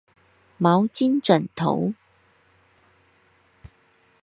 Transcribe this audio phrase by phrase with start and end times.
[0.57, 1.93] 毛巾枕頭